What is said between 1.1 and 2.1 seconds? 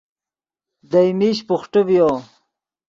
میش بوخٹے ڤیو